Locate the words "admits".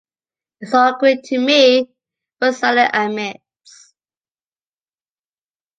3.01-3.93